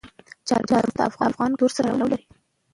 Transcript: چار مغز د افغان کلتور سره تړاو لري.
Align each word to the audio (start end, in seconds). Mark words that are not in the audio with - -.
چار 0.47 0.63
مغز 0.73 0.91
د 0.95 0.99
افغان 1.09 1.31
کلتور 1.39 1.71
سره 1.77 1.89
تړاو 1.93 2.11
لري. 2.11 2.25